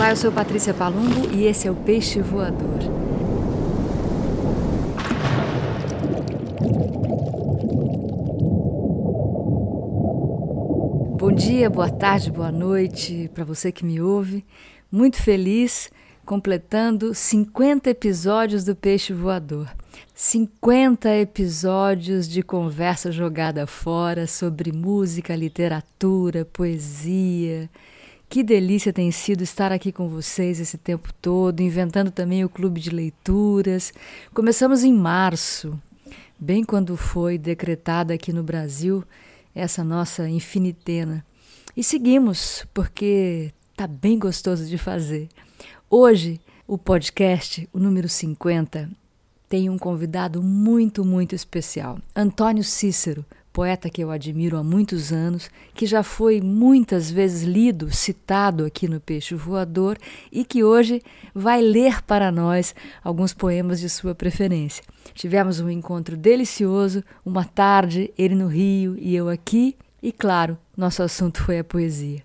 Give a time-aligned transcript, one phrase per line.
[0.00, 2.78] Olá, eu sou Patrícia Palumbo e esse é o Peixe Voador.
[11.18, 14.42] Bom dia, boa tarde, boa noite para você que me ouve.
[14.90, 15.90] Muito feliz
[16.24, 19.68] completando 50 episódios do Peixe Voador.
[20.14, 27.68] 50 episódios de conversa jogada fora sobre música, literatura, poesia.
[28.30, 32.80] Que delícia tem sido estar aqui com vocês esse tempo todo, inventando também o clube
[32.80, 33.92] de leituras.
[34.32, 35.76] Começamos em março,
[36.38, 39.02] bem quando foi decretada aqui no Brasil
[39.52, 41.26] essa nossa infinitena.
[41.76, 45.28] E seguimos, porque tá bem gostoso de fazer.
[45.90, 48.88] Hoje, o podcast, o número 50,
[49.48, 51.98] tem um convidado muito, muito especial.
[52.14, 57.90] Antônio Cícero, poeta que eu admiro há muitos anos, que já foi muitas vezes lido,
[57.92, 59.98] citado aqui no Peixe Voador
[60.30, 61.02] e que hoje
[61.34, 64.84] vai ler para nós alguns poemas de sua preferência.
[65.14, 71.02] Tivemos um encontro delicioso, uma tarde, ele no Rio e eu aqui, e claro, nosso
[71.02, 72.22] assunto foi a poesia.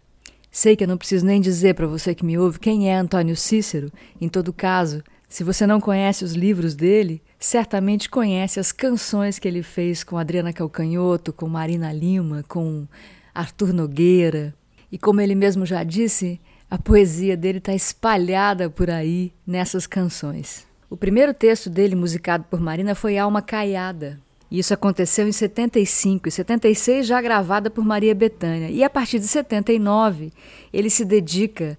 [0.51, 3.35] Sei que eu não preciso nem dizer para você que me ouve quem é Antônio
[3.35, 3.91] Cícero.
[4.21, 9.47] Em todo caso, se você não conhece os livros dele, certamente conhece as canções que
[9.47, 12.87] ele fez com Adriana Calcanhoto, com Marina Lima, com
[13.33, 14.53] Arthur Nogueira.
[14.91, 20.65] E como ele mesmo já disse, a poesia dele está espalhada por aí nessas canções.
[20.89, 24.19] O primeiro texto dele, musicado por Marina, foi Alma Caiada,
[24.49, 28.69] isso aconteceu em 75 e 76 já gravada por Maria Bethânia.
[28.69, 30.31] E a partir de 79
[30.71, 31.77] ele se dedica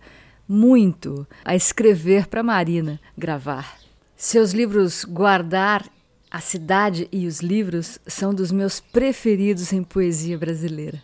[0.49, 3.86] muito a escrever para Marina gravar.
[4.17, 5.87] Seus livros Guardar,
[6.31, 11.03] A Cidade e os Livros são dos meus preferidos em poesia brasileira.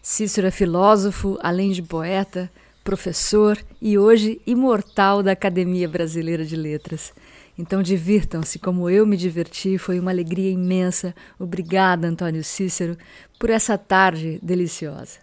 [0.00, 2.50] Cícero é filósofo, além de poeta,
[2.82, 7.12] professor e hoje imortal da Academia Brasileira de Letras.
[7.58, 11.14] Então divirtam-se como eu me diverti, foi uma alegria imensa.
[11.38, 12.96] Obrigada, Antônio Cícero,
[13.38, 15.18] por essa tarde deliciosa.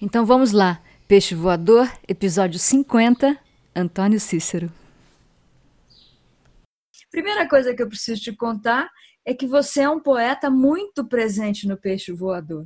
[0.00, 3.36] Então vamos lá, Peixe Voador, episódio 50,
[3.74, 4.79] Antônio Cícero.
[7.10, 8.88] Primeira coisa que eu preciso te contar
[9.24, 12.64] é que você é um poeta muito presente no Peixe Voador.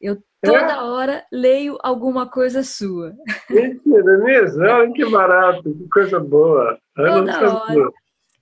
[0.00, 0.82] Eu toda é?
[0.82, 3.14] hora leio alguma coisa sua.
[3.48, 4.62] Mentira, mesmo?
[4.62, 6.78] Olha que barato, que coisa boa.
[6.94, 7.90] Toda hora.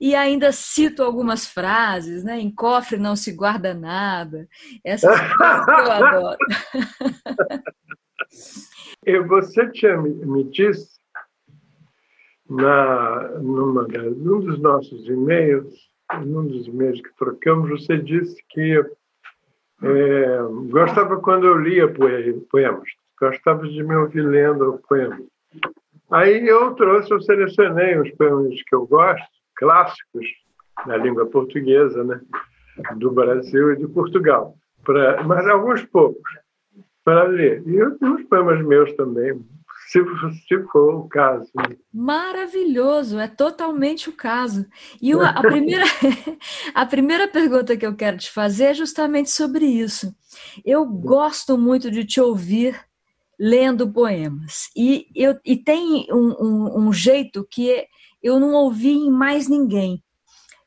[0.01, 2.41] E ainda cito algumas frases, né?
[2.41, 4.49] Em cofre não se guarda nada.
[4.85, 6.39] Essas coisas que eu adoro.
[9.29, 11.02] Você tinha me, me disse
[12.53, 15.75] na, numa, num dos nossos e-mails,
[16.25, 18.85] num dos e-mails que trocamos, você disse que
[19.83, 20.39] é,
[20.71, 21.93] gostava quando eu lia
[22.51, 22.89] poemas,
[23.21, 25.21] gostava de me ouvir lendo poemas.
[26.11, 29.27] Aí eu trouxe, eu selecionei os poemas que eu gosto,
[29.57, 30.27] clássicos
[30.87, 32.21] da língua portuguesa, né?
[32.97, 34.55] do Brasil e de Portugal,
[34.85, 36.31] pra, mas alguns poucos,
[37.05, 37.63] para ler.
[37.67, 39.41] E eu tenho uns poemas meus também,
[39.93, 40.01] se,
[40.49, 41.51] se for o caso.
[41.93, 44.67] Maravilhoso, é totalmente o caso.
[45.01, 45.85] E a, primeira,
[46.75, 50.15] a primeira pergunta que eu quero te fazer é justamente sobre isso.
[50.65, 52.81] Eu gosto muito de te ouvir
[53.39, 54.71] lendo poemas.
[54.75, 57.87] E, eu, e tem um, um, um jeito que
[58.23, 60.03] eu não ouvi em mais ninguém.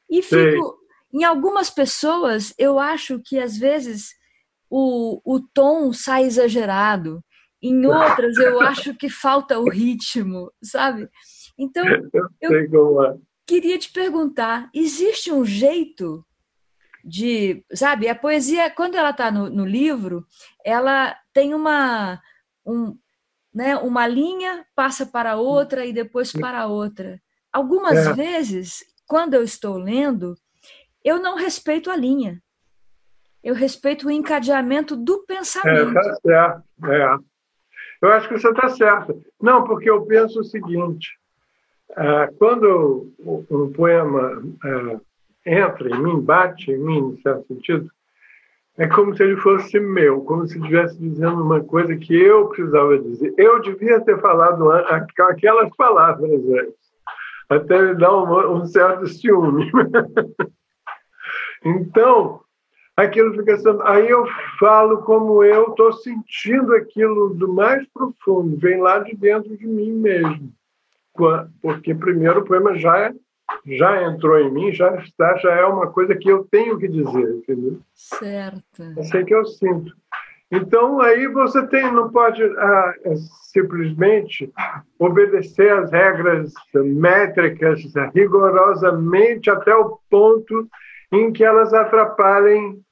[0.07, 0.77] E fico.
[1.11, 4.09] Em algumas pessoas, eu acho que às vezes
[4.69, 7.23] o, o tom sai exagerado.
[7.65, 11.09] Em outras, eu acho que falta o ritmo, sabe?
[11.57, 11.83] Então,
[12.39, 13.17] eu é.
[13.47, 16.23] queria te perguntar: existe um jeito
[17.03, 17.65] de.
[17.73, 20.27] Sabe, a poesia, quando ela está no, no, livro,
[20.63, 22.21] ela tem uma.
[22.63, 22.95] Um,
[23.51, 27.19] né, uma linha passa para outra e depois para outra.
[27.51, 28.13] Algumas é.
[28.13, 30.35] vezes, quando eu estou lendo,
[31.03, 32.43] eu não respeito a linha.
[33.43, 35.91] Eu respeito o encadeamento do pensamento.
[35.91, 36.63] É, tá certo.
[36.91, 37.34] É.
[38.01, 39.21] Eu acho que você está certo.
[39.41, 41.17] Não, porque eu penso o seguinte:
[41.97, 43.11] é, quando
[43.49, 44.41] um poema
[45.45, 47.89] é, entra em mim, bate em mim, em certo sentido,
[48.77, 52.97] é como se ele fosse meu, como se estivesse dizendo uma coisa que eu precisava
[52.99, 53.33] dizer.
[53.37, 56.75] Eu devia ter falado aquelas palavras antes,
[57.49, 59.71] até me dar um, certo ciúme.
[61.63, 62.41] então,
[62.95, 63.81] aquilo fica sendo.
[63.83, 64.25] Aí eu
[64.59, 69.91] falo como eu estou sentindo aquilo do mais profundo, vem lá de dentro de mim
[69.91, 70.51] mesmo.
[71.61, 73.13] Porque, primeiro, o poema já, é,
[73.65, 77.35] já entrou em mim, já está, já é uma coisa que eu tenho que dizer,
[77.35, 77.79] entendeu?
[77.93, 78.83] Certo.
[78.97, 79.93] É assim que eu sinto.
[80.51, 82.93] Então, aí você tem, não pode ah,
[83.51, 84.51] simplesmente
[84.99, 87.81] obedecer às regras métricas
[88.13, 90.69] rigorosamente até o ponto
[91.11, 92.84] em que elas atrapalhem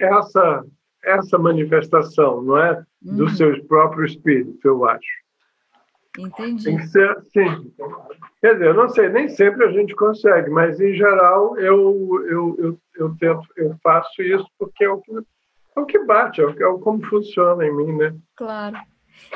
[0.00, 0.64] essa,
[1.04, 2.82] essa manifestação, não é?
[3.00, 3.28] Do uhum.
[3.30, 5.26] seu próprio espírito, eu acho.
[6.18, 6.64] Entendi.
[6.64, 7.72] Tem que ser assim.
[8.40, 12.56] Quer dizer, eu não sei, nem sempre a gente consegue, mas em geral eu, eu,
[12.58, 15.12] eu, eu tento, eu faço isso porque é o que,
[15.76, 18.14] é o que bate, é, o, é como funciona em mim, né?
[18.34, 18.78] Claro.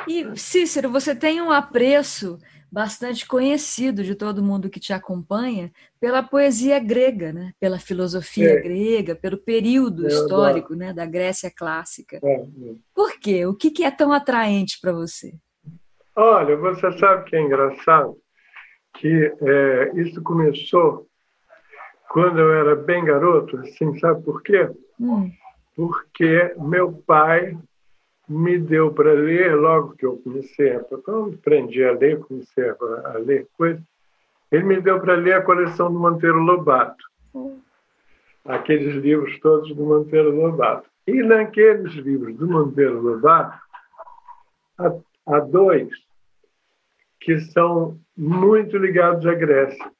[0.06, 2.38] E, Cícero, você tem um apreço
[2.70, 7.52] bastante conhecido de todo mundo que te acompanha pela poesia grega, né?
[7.58, 8.60] pela filosofia é.
[8.60, 10.92] grega, pelo período é, histórico né?
[10.92, 12.20] da Grécia clássica.
[12.22, 12.46] É, é.
[12.94, 13.44] Por quê?
[13.46, 15.34] O que é tão atraente para você?
[16.14, 18.16] Olha, você sabe que é engraçado
[18.98, 21.08] que é, isso começou
[22.10, 24.68] quando eu era bem garoto, assim, sabe por quê?
[24.98, 25.30] Hum.
[25.76, 27.56] Porque meu pai
[28.30, 32.76] me deu para ler, logo que eu comecei, a, quando aprendi a ler, comecei a,
[33.06, 33.82] a ler coisas,
[34.52, 37.04] ele me deu para ler a coleção do Monteiro Lobato.
[38.44, 40.88] Aqueles livros todos do Monteiro Lobato.
[41.06, 43.58] E naqueles livros do Monteiro Lobato,
[44.78, 44.92] há,
[45.26, 45.88] há dois
[47.20, 49.90] que são muito ligados à Grécia,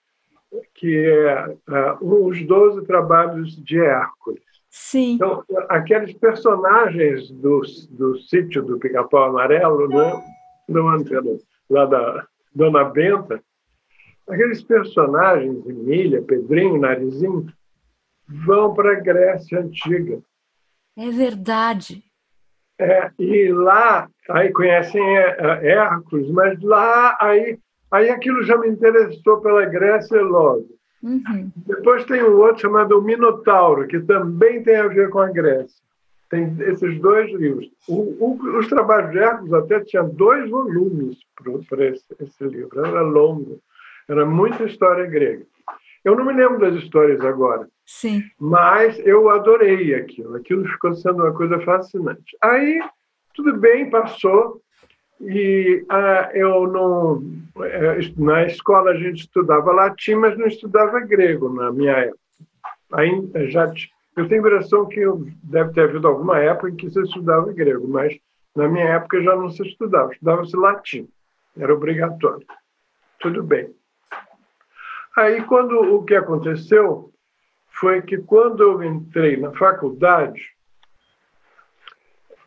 [0.74, 4.49] que é uh, os Doze Trabalhos de Hércules.
[4.70, 5.14] Sim.
[5.14, 10.22] Então, aqueles personagens do, do sítio do Pica-Pau Amarelo, né?
[10.68, 13.42] Do, lá da Dona Benta,
[14.28, 17.46] aqueles personagens, Emília, Pedrinho, Narizinho,
[18.28, 20.22] vão para a Grécia Antiga.
[20.96, 22.04] É verdade.
[22.78, 27.58] É, e lá, aí conhecem é, é, Hércules, mas lá, aí,
[27.90, 30.79] aí aquilo já me interessou pela Grécia logo.
[31.02, 31.50] Uhum.
[31.56, 35.80] Depois tem um outro chamado o Minotauro, que também tem a ver com a Grécia.
[36.28, 37.68] Tem esses dois livros.
[37.88, 41.18] O, o, os trabalhos de Hércules até tinham dois volumes
[41.68, 42.84] para esse, esse livro.
[42.84, 43.58] Era longo.
[44.08, 45.44] Era muita história grega.
[46.04, 47.68] Eu não me lembro das histórias agora.
[47.84, 48.22] Sim.
[48.38, 50.36] Mas eu adorei aquilo.
[50.36, 52.36] Aquilo ficou sendo uma coisa fascinante.
[52.40, 52.80] Aí,
[53.34, 54.62] tudo bem, passou.
[55.20, 57.22] E ah, eu não.
[57.62, 62.18] Eh, na escola a gente estudava latim, mas não estudava grego na minha época.
[62.92, 63.70] Ainda já
[64.16, 65.00] eu tenho a impressão que
[65.42, 68.18] deve ter havido alguma época em que se estudava grego, mas
[68.54, 71.08] na minha época já não se estudava, estudava-se latim,
[71.56, 72.46] era obrigatório.
[73.20, 73.72] Tudo bem.
[75.16, 77.12] Aí, quando o que aconteceu
[77.68, 80.40] foi que, quando eu entrei na faculdade,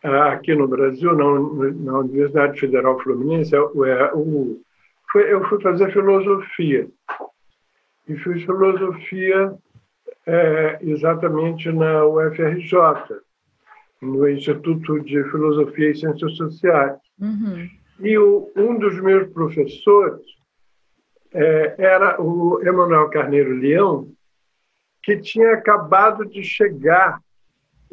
[0.04, 6.86] aqui no Brasil, na, Universidade Federal Fluminense, eu, é, eu fui fazer filosofia.
[8.06, 9.54] E fiz filosofia
[10.26, 12.74] é, exatamente na UFRJ,
[14.02, 16.98] no Instituto de Filosofia e Ciências Sociais.
[17.18, 17.68] Uhum.
[18.00, 20.20] E o, um dos meus professores
[21.32, 24.08] é, era o Emanuel Carneiro Leão,
[25.02, 27.20] que tinha acabado de chegar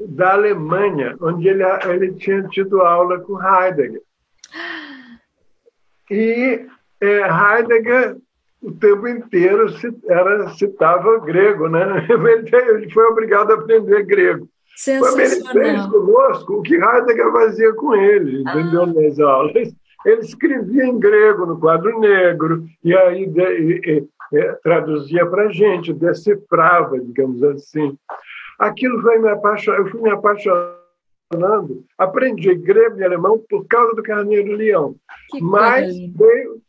[0.07, 4.01] da Alemanha, onde ele, ele tinha tido aula com Heidegger.
[6.09, 6.65] E
[6.99, 8.17] é, Heidegger
[8.61, 9.65] o tempo inteiro
[10.07, 12.05] era, citava grego, né?
[12.07, 14.47] Ele foi obrigado a aprender grego.
[14.99, 18.83] Mas ele fez conosco o que Heidegger fazia com ele, entendeu?
[18.83, 18.85] Ah.
[18.85, 19.73] Nas aulas
[20.05, 25.51] ele escrevia em grego no quadro negro, e aí de, e, e, traduzia para a
[25.51, 27.97] gente, decifrava, digamos assim.
[28.61, 34.03] Aquilo foi me apaixonando, eu fui me apaixonando, aprendi grego e alemão por causa do
[34.03, 34.95] Carneiro Leão.
[35.31, 36.61] Que Mas veio,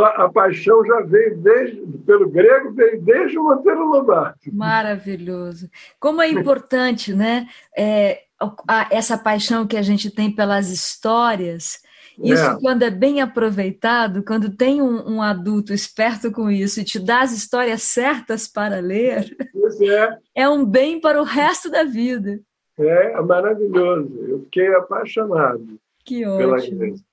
[0.00, 4.38] a, a, paixão já veio desde, pelo grego, veio desde o Monteiro Lobato.
[4.52, 5.68] Maravilhoso.
[5.98, 7.48] Como é importante, né?
[7.76, 8.20] É,
[8.68, 11.82] a, essa paixão que a gente tem pelas histórias
[12.18, 12.60] isso, é.
[12.60, 17.20] quando é bem aproveitado, quando tem um, um, adulto esperto com isso e te dá
[17.20, 19.36] as histórias certas para ler,
[19.80, 20.18] é.
[20.34, 22.40] é um bem para o resto da vida.
[22.78, 24.12] É, maravilhoso.
[24.26, 27.04] Eu fiquei apaixonado que pela Grécia.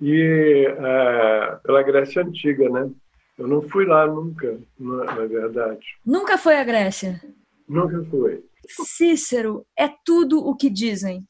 [0.00, 2.90] E é, pela Grécia Antiga, né?
[3.38, 5.86] Eu não fui lá nunca, na, verdade.
[6.04, 7.20] Nunca foi à Grécia?
[7.68, 8.44] Nunca fui.
[8.66, 11.24] Cícero, é tudo o que dizem.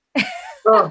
[0.67, 0.91] Ah,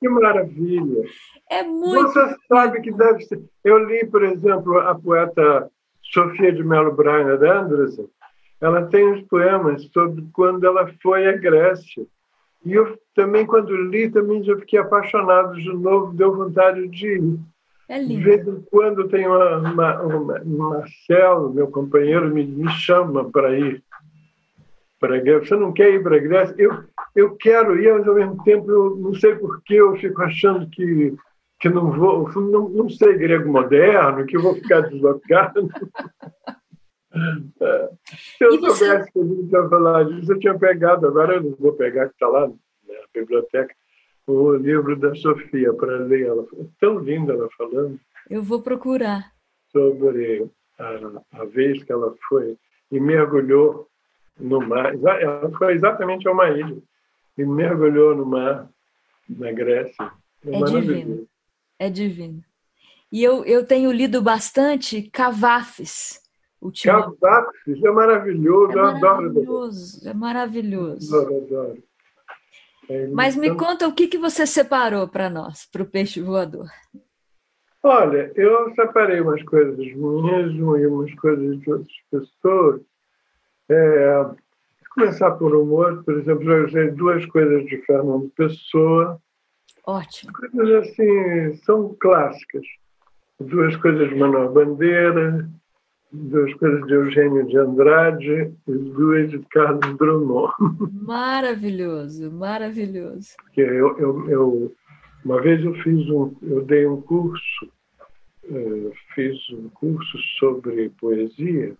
[0.00, 1.04] que maravilha!
[1.50, 2.12] É muito.
[2.12, 3.42] Você sabe que deve ser.
[3.62, 5.70] Eu li, por exemplo, a poeta
[6.02, 8.08] Sofia de Mello Braga Anderson.
[8.64, 12.06] Ela tem uns poemas sobre quando ela foi à Grécia.
[12.64, 17.38] E eu também, quando li, também já fiquei apaixonado de novo, deu vontade de ir.
[17.90, 18.14] É lindo.
[18.14, 23.54] De vez em quando tem uma, uma, uma Marcelo, meu companheiro, me, me chama para
[23.54, 23.84] ir
[24.98, 25.46] para a Grécia.
[25.46, 26.54] Você não quer ir para a Grécia?
[26.56, 30.22] Eu, eu quero ir, mas ao mesmo tempo eu não sei por que eu fico
[30.22, 31.14] achando que,
[31.60, 35.68] que não vou, não, não sei grego moderno, que eu vou ficar deslocado.
[38.38, 38.86] Se eu você...
[38.86, 42.08] soubesse que a gente ia falar disso, eu tinha pegado, agora eu não vou pegar,
[42.08, 43.74] que está lá na biblioteca,
[44.26, 46.26] o livro da Sofia para ler.
[46.26, 47.98] Ela é tão linda ela falando.
[48.28, 49.32] Eu vou procurar.
[49.70, 50.46] Sobre
[50.78, 52.56] a, a vez que ela foi
[52.90, 53.88] e mergulhou
[54.38, 54.94] no mar.
[54.94, 56.78] Ela foi exatamente a uma ilha
[57.36, 58.68] e mergulhou no mar
[59.28, 60.10] na Grécia.
[60.46, 61.28] É, é divino.
[61.78, 62.44] É divino.
[63.10, 66.20] E eu, eu tenho lido bastante Cavafes.
[66.72, 71.16] Cavafes é maravilhoso, é maravilhoso, É maravilhoso.
[71.16, 71.82] Adoro, adoro.
[72.88, 73.58] É, Mas me então...
[73.58, 76.68] conta o que, que você separou para nós, para o peixe voador.
[77.82, 82.80] Olha, eu separei umas coisas minhas e umas coisas de outras pessoas.
[83.68, 84.26] É,
[84.94, 89.20] começar por humor, por exemplo, eu usei duas coisas de Fernando Pessoa.
[89.86, 90.32] Ótimo.
[90.32, 92.64] Coisas assim, são clássicas.
[93.38, 95.46] Duas coisas de Manuel Bandeira,
[96.14, 100.52] duas coisas de Eugênio de Andrade e duas de Carlos Drummond.
[101.02, 103.34] Maravilhoso, maravilhoso.
[103.42, 104.72] Porque eu, eu, eu
[105.24, 107.68] uma vez eu fiz um, eu dei um curso,
[108.44, 111.74] uh, fiz um curso sobre poesia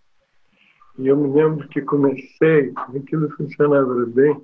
[0.99, 4.41] e eu me lembro que comecei, aquilo funcionava bem,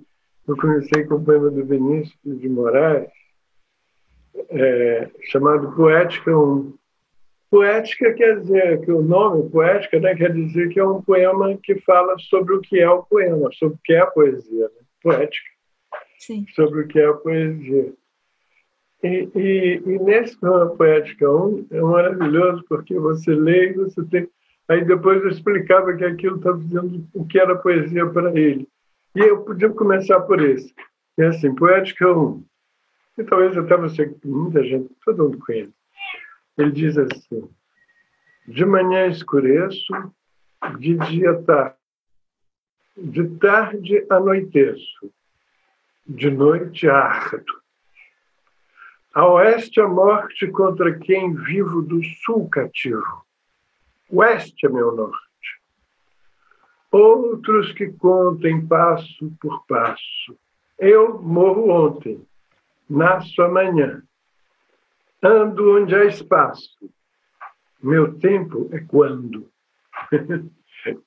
[0.47, 3.09] eu comecei com o poema do Vinícius de Moraes,
[4.49, 6.73] é, chamado Poética 1.
[7.50, 11.80] Poética quer dizer que o nome poética né, quer dizer que é um poema que
[11.80, 14.64] fala sobre o que é o poema, sobre o que é a poesia.
[14.66, 14.80] Né?
[15.02, 15.50] Poética.
[16.21, 16.47] Sim.
[16.54, 17.92] Sobre o que é a poesia.
[19.02, 24.28] E, e, e nesse poema Poética 1 é maravilhoso porque você lê e você tem.
[24.69, 28.69] Aí depois eu explicava que aquilo estava dizendo o que era poesia para ele.
[29.16, 30.73] E eu podia começar por esse.
[31.19, 32.45] É assim, Poética 1.
[33.19, 35.79] E talvez até você, muita gente, todo mundo conhece
[36.61, 37.49] ele diz assim:
[38.47, 39.93] de manhã escureço,
[40.79, 41.76] de dia tarde,
[42.97, 45.12] de tarde anoiteço,
[46.07, 47.61] de noite ardo.
[49.14, 53.25] A oeste a morte contra quem vivo do sul cativo.
[54.11, 55.21] Oeste é meu norte.
[56.90, 60.37] Outros que contem passo por passo.
[60.79, 62.25] Eu morro ontem,
[62.88, 64.02] nasço amanhã.
[65.22, 66.70] Ando onde há espaço.
[67.82, 69.48] Meu tempo é quando.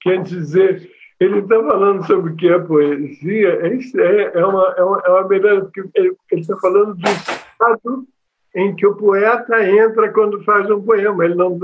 [0.02, 0.90] Quer dizer,
[1.20, 5.10] ele está falando sobre o que é poesia, é, é, é, uma, é, uma, é
[5.10, 8.08] uma porque ele está falando do estado
[8.56, 11.26] em que o poeta entra quando faz um poema.
[11.26, 11.60] Ele não,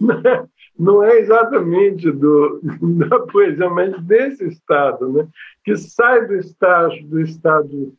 [0.78, 2.60] não é exatamente do,
[3.08, 5.28] da poesia, mas desse estado, né?
[5.64, 7.94] que sai do estágio, do estado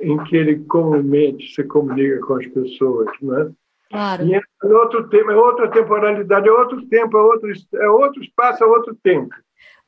[0.00, 3.50] em que ele comumente se comunica com as pessoas, né?
[3.90, 4.24] Claro.
[4.24, 8.62] E é outro tema, é outra temporalidade, é outro tempo, é outro, é outro espaço,
[8.62, 9.34] é outro tempo.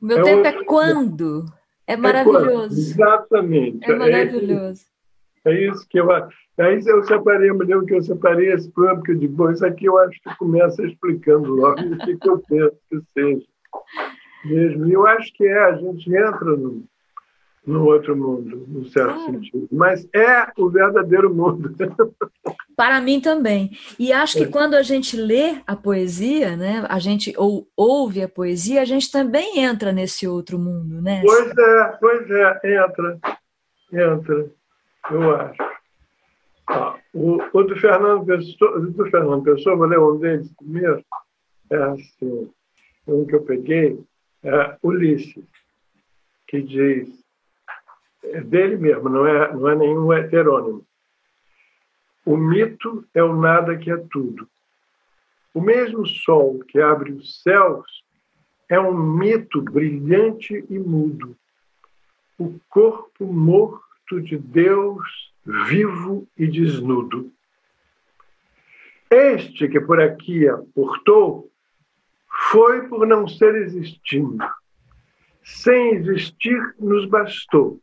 [0.01, 1.45] O meu é tempo é quando?
[1.87, 2.75] É maravilhoso.
[2.75, 3.89] É exatamente.
[3.89, 4.85] É maravilhoso.
[5.45, 6.09] É, é isso que eu
[6.59, 9.49] Aí eu separei, eu me lembro que eu separei esse poema, porque eu digo, bom,
[9.49, 13.45] isso aqui eu acho que começa explicando logo o que, que eu penso que seja.
[14.45, 14.87] Mesmo.
[14.87, 16.83] E eu acho que é, a gente entra no,
[17.65, 19.31] no outro mundo, num certo claro.
[19.31, 19.67] sentido.
[19.71, 21.73] Mas é o verdadeiro mundo.
[22.75, 23.71] Para mim também.
[23.97, 24.47] E acho que é.
[24.47, 29.11] quando a gente lê a poesia, né, a gente ou ouve a poesia, a gente
[29.11, 31.21] também entra nesse outro mundo, né?
[31.23, 33.19] Pois é, pois é, entra.
[33.93, 34.51] Entra,
[35.11, 35.63] eu acho.
[36.67, 41.03] Ah, o, o, do Fernando Pessoa, do Fernando Pessoa, vou ler um deles primeiro.
[41.69, 42.49] É assim,
[43.07, 43.99] um que eu peguei,
[44.43, 45.43] é Ulisses,
[46.47, 47.22] que diz
[48.23, 50.85] é dele mesmo, não é, não é nenhum heterônimo.
[52.25, 54.47] O mito é o nada que é tudo.
[55.53, 58.03] O mesmo sol que abre os céus
[58.69, 61.35] é um mito brilhante e mudo.
[62.39, 67.31] O corpo morto de Deus, vivo e desnudo.
[69.11, 71.51] Este que por aqui aportou
[72.51, 74.37] foi por não ser existindo.
[75.43, 77.79] Sem existir, nos bastou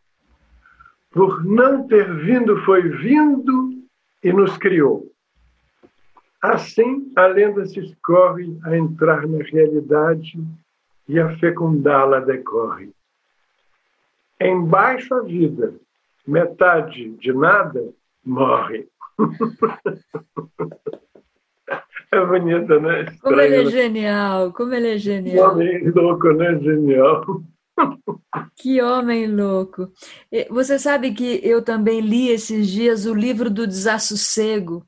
[1.11, 3.83] por não ter vindo, foi vindo
[4.23, 5.11] e nos criou.
[6.41, 10.39] Assim, a lenda se escorre a entrar na realidade
[11.09, 12.91] e a fecundá-la decorre.
[14.41, 15.75] Embaixo a vida,
[16.27, 17.93] metade de nada
[18.25, 18.89] morre.
[22.13, 23.03] É bonita, né?
[23.03, 23.71] Estranho, como ele é né?
[23.71, 25.53] genial, como ele é genial.
[25.53, 26.59] Homem louco, né?
[26.59, 27.25] Genial.
[28.57, 29.91] Que homem louco!
[30.51, 34.87] Você sabe que eu também li esses dias o livro do Desassossego,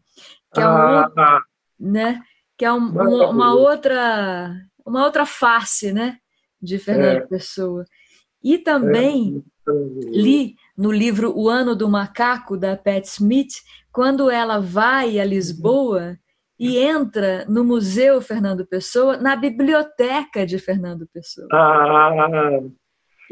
[0.53, 1.43] que é, um, ah,
[1.79, 2.23] né?
[2.57, 6.19] que é um, uma, uma, outra uma outra face né?
[6.61, 7.27] de Fernando é.
[7.27, 7.85] Pessoa.
[8.43, 9.73] E também é.
[10.11, 13.55] li no livro O Ano do Macaco, da Pat Smith,
[13.91, 16.19] quando ela vai a Lisboa
[16.59, 21.49] e entra no Museu Fernando Pessoa, na biblioteca de Fernando Pessoa.
[21.53, 22.11] Ah,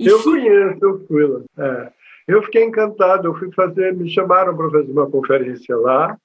[0.07, 0.31] eu fica...
[0.31, 1.41] conheço, eu fui lá.
[1.59, 1.93] É.
[2.29, 6.17] Eu fiquei encantado, eu fui fazer, me chamaram para fazer uma conferência lá,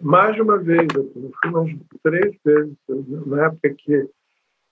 [0.00, 1.70] mais de uma vez, eu fui umas
[2.02, 2.74] três vezes,
[3.26, 4.08] na época que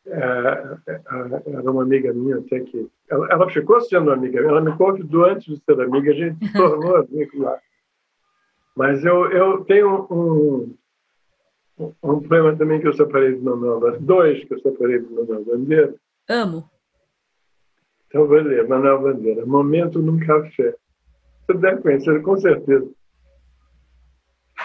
[0.08, 1.00] é, é,
[1.46, 5.52] era uma amiga minha até que ela, ela, ficou sendo amiga ela me convidou antes
[5.52, 7.58] de ser amiga a gente se tornou amigo lá
[8.76, 10.74] mas eu eu tenho um,
[12.04, 15.94] um poema também que eu separei do Manuel dois que eu separei do Manuel Bandeira
[16.28, 16.70] amo
[18.24, 20.74] vou ler Manuel Bandeira Momento num café
[21.46, 22.88] você deve conhecer com certeza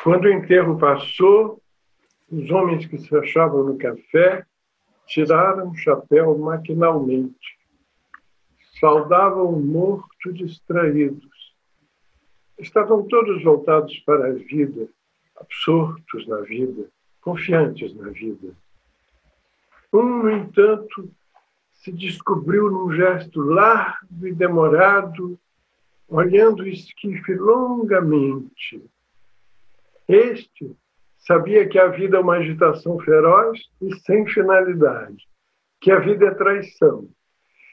[0.04, 1.62] quando o enterro passou
[2.32, 4.46] os homens que se achavam no café
[5.06, 7.60] tiraram o chapéu maquinalmente.
[8.80, 11.54] Saudavam o morto distraídos.
[12.58, 14.88] Estavam todos voltados para a vida,
[15.36, 16.90] absortos na vida,
[17.20, 18.56] confiantes na vida.
[19.92, 21.12] Um, no entanto,
[21.84, 25.38] se descobriu num gesto largo e demorado,
[26.08, 28.84] olhando o esquife longamente.
[30.08, 30.76] Este
[31.22, 35.28] Sabia que a vida é uma agitação feroz e sem finalidade,
[35.80, 37.08] que a vida é traição,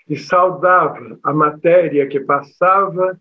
[0.06, 3.18] e saudava a matéria que passava,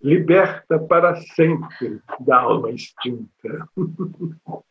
[0.00, 3.68] liberta para sempre da alma extinta.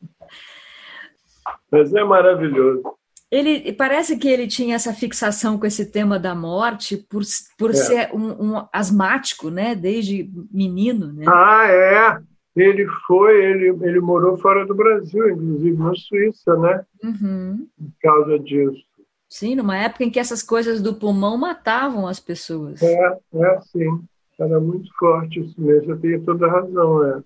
[1.69, 2.95] Mas é maravilhoso.
[3.33, 7.23] Ele parece que ele tinha essa fixação com esse tema da morte por,
[7.57, 7.73] por é.
[7.73, 9.73] ser um, um, asmático, né?
[9.73, 11.25] Desde menino, né?
[11.27, 12.19] Ah, é.
[12.55, 16.85] Ele foi, ele, ele morou fora do Brasil, inclusive na Suíça, né?
[17.03, 17.67] Uhum.
[17.75, 18.83] Por causa disso.
[19.27, 22.83] Sim, numa época em que essas coisas do pulmão matavam as pessoas.
[22.83, 23.99] É, é sim.
[24.39, 25.95] Era muito forte isso mesmo.
[25.95, 27.23] Você tem toda a razão, é.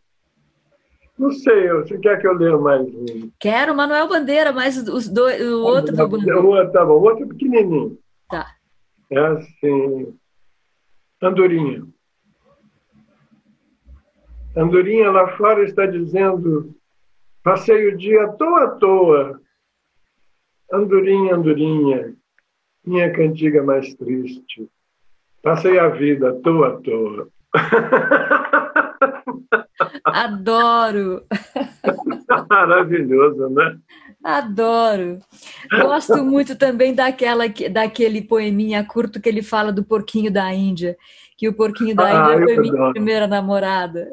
[1.18, 3.32] Não sei, você quer que eu leia mais um?
[3.40, 6.40] Quero, Manuel Bandeira, mas os dois, o outro do Bandeira.
[6.40, 7.98] O outro, tá bom, o outro é pequenininho.
[8.30, 8.56] Tá.
[9.10, 10.16] É assim,
[11.22, 11.88] Andorinha.
[14.56, 16.76] Andorinha lá fora está dizendo:
[17.44, 19.42] passei o dia à toa à toa.
[20.72, 22.14] Andorinha, Andorinha,
[22.86, 24.70] minha cantiga mais triste.
[25.42, 27.30] Passei a vida à toa à toa.
[30.04, 31.24] Adoro!
[32.50, 33.78] Maravilhoso, né?
[34.24, 35.20] Adoro.
[35.72, 40.98] Gosto muito também daquela, daquele poeminha curto que ele fala do porquinho da Índia,
[41.38, 44.08] que o porquinho da ah, Índia foi minha primeira namorada.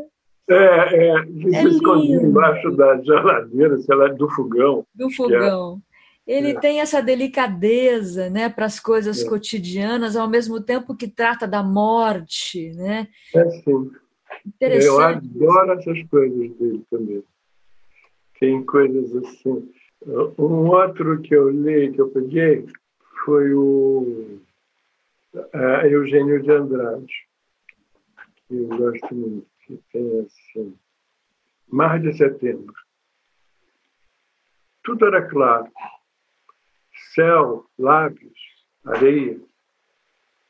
[0.49, 4.85] É, é, é se escondia embaixo da geladeira, sei lá, do fogão.
[4.95, 5.81] Do fogão.
[5.91, 5.95] É.
[6.27, 6.61] Ele é.
[6.61, 9.29] tem essa delicadeza né, para as coisas é.
[9.29, 12.73] cotidianas, ao mesmo tempo que trata da morte.
[12.75, 13.09] Né?
[13.35, 13.91] É sim.
[14.61, 17.25] Eu adoro essas coisas dele também.
[18.39, 19.73] Tem coisas assim.
[20.39, 22.67] Um outro que eu li, que eu peguei,
[23.25, 24.39] foi o
[25.35, 27.15] uh, Eugênio de Andrade,
[28.47, 30.79] que eu gosto muito que tem assim,
[31.69, 32.75] mar de setembro.
[34.83, 35.71] Tudo era claro.
[37.15, 38.39] Céu, lábios,
[38.85, 39.41] areia.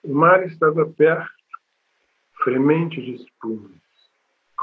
[0.02, 1.32] O mar estava perto,
[2.42, 3.80] fremente de espumas,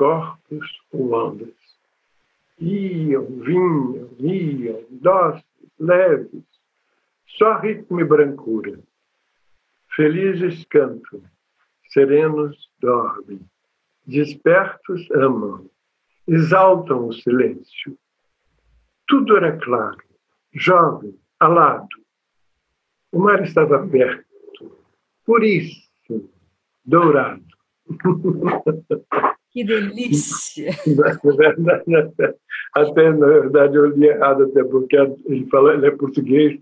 [0.01, 1.53] corpos ondas.
[2.59, 5.45] Iam, vinham, iam, dóceis,
[5.79, 6.43] leves,
[7.37, 8.79] só ritmo e brancura.
[9.95, 11.21] Felizes cantam,
[11.93, 13.41] serenos dormem.
[14.07, 15.69] Despertos amam,
[16.27, 17.95] exaltam o silêncio.
[19.07, 20.03] Tudo era claro,
[20.51, 21.87] jovem, alado.
[23.11, 24.25] O mar estava perto,
[25.23, 26.27] puríssimo,
[26.83, 27.45] dourado.
[29.51, 30.71] Que delícia!
[32.73, 36.59] até, na verdade, eu li errado, até porque ele, fala, ele é português,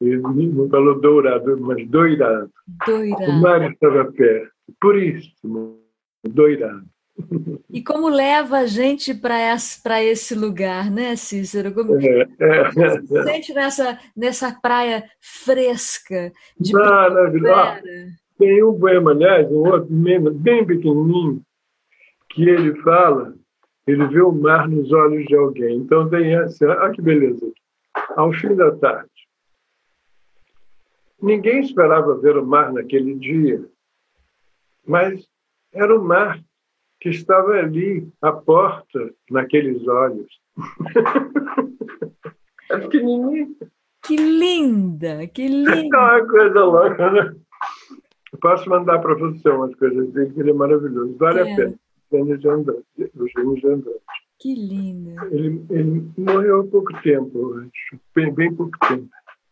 [0.00, 2.50] ele não falou dourado, mas doirado.
[2.84, 3.30] Doirado.
[3.30, 4.50] O mar estava perto,
[4.80, 5.78] puríssimo,
[6.28, 6.84] doirado.
[7.70, 11.72] E como leva a gente para esse lugar, né, Cícero?
[11.72, 17.82] Como é, é, se sente nessa, nessa praia fresca de Maravilhosa.
[18.38, 19.88] Tem um poema, aliás, um outro
[20.34, 21.42] bem pequenininho,
[22.32, 23.34] que ele fala,
[23.86, 25.76] ele vê o mar nos olhos de alguém.
[25.76, 27.52] Então tem essa, olha que beleza.
[28.16, 29.10] Ao fim da tarde.
[31.20, 33.64] Ninguém esperava ver o mar naquele dia,
[34.84, 35.24] mas
[35.72, 36.40] era o mar
[37.00, 40.40] que estava ali, à porta, naqueles olhos.
[42.70, 43.56] é pequenininho.
[44.04, 45.76] Que linda, que linda.
[45.76, 47.36] É uma coisa louca, né?
[48.32, 51.16] Eu posso mandar para você umas coisas dele, que ele é maravilhoso.
[51.18, 51.42] Vale é.
[51.42, 51.74] a pena.
[52.12, 52.84] Eugênio de Andrade.
[52.98, 53.98] Eugênio de Andrade.
[54.38, 55.14] Que linda.
[55.30, 58.00] Ele, ele morreu há pouco tempo, acho.
[58.14, 59.08] Bem, bem pouco tempo.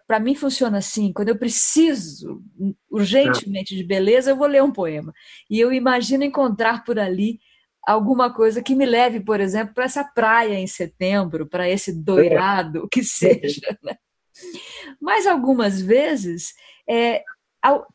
[0.07, 2.43] Para mim funciona assim, quando eu preciso
[2.91, 3.77] urgentemente é.
[3.77, 5.13] de beleza, eu vou ler um poema.
[5.49, 7.39] E eu imagino encontrar por ali
[7.87, 12.85] alguma coisa que me leve, por exemplo, para essa praia em setembro, para esse doirado,
[12.85, 12.89] é.
[12.91, 13.79] que seja.
[13.83, 13.95] Né?
[15.01, 16.53] Mas algumas vezes,
[16.89, 17.23] é,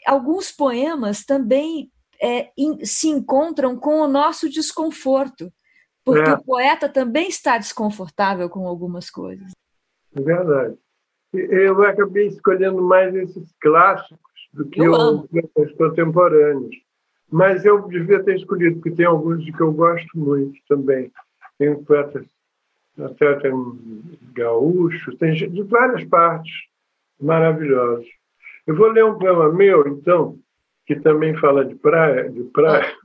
[0.06, 5.51] alguns poemas também é, in, se encontram com o nosso desconforto,
[6.04, 6.34] porque é.
[6.34, 9.51] o poeta também está desconfortável com algumas coisas.
[10.15, 10.75] É verdade.
[11.34, 14.19] Eu acabei escolhendo mais esses clássicos
[14.54, 16.75] do que os contemporâneos.
[17.30, 21.12] Mas eu devia ter escolhido, porque tem alguns de que eu gosto muito também.
[21.58, 22.25] Tem poetas,
[22.97, 23.51] até tem
[24.34, 26.54] gaúchos, tem de várias partes
[27.19, 28.08] maravilhosos.
[28.65, 30.39] Eu vou ler um poema meu, então,
[30.86, 32.30] que também fala de praia.
[32.30, 32.95] De praia.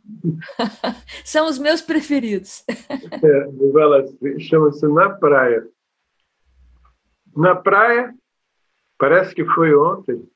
[1.24, 2.64] São os meus preferidos.
[2.68, 5.66] é, chama-se Na Praia.
[7.34, 8.14] Na praia,
[8.98, 10.28] parece que foi ontem,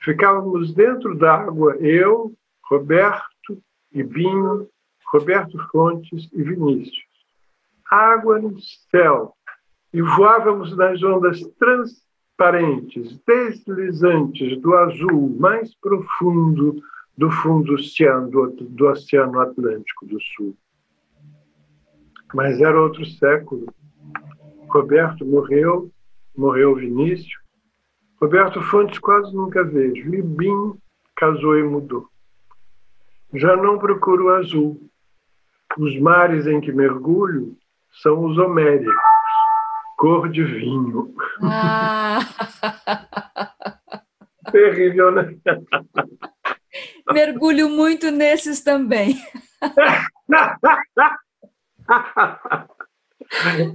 [0.00, 4.68] ficávamos dentro d'água, eu, Roberto e Binho,
[5.06, 7.04] Roberto Fontes e Vinícius.
[7.88, 9.34] Água no céu,
[9.92, 11.40] e voávamos nas ondas
[12.36, 16.82] transparentes, deslizantes do azul mais profundo
[17.16, 20.56] do fundo do, do Oceano Atlântico do Sul.
[22.34, 23.72] Mas era outro século.
[24.68, 25.90] Roberto morreu,
[26.36, 27.32] morreu Vinícius.
[28.20, 30.12] Roberto Fontes quase nunca vejo.
[30.12, 30.74] E Bim
[31.14, 32.08] casou e mudou.
[33.32, 34.80] Já não procuro azul.
[35.78, 37.56] Os mares em que mergulho
[38.02, 38.94] são os homéricos,
[40.04, 41.14] cor de vinho.
[41.40, 42.20] Ah.
[44.52, 45.34] Terrível, né?
[47.10, 49.16] Mergulho muito nesses também.